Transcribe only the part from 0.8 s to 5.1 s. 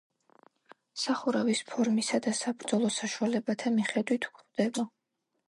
სახურავის ფორმისა და საბრძოლო საშუალებათა მიხედვით გვხვდება.